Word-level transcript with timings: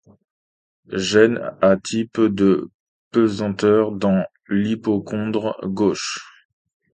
Gêne 0.97 1.39
à 1.61 1.77
type 1.77 2.19
de 2.21 2.71
pesanteur 3.11 3.91
dans 3.91 4.25
l'hypochondre 4.49 5.59
gauche. 5.63 6.17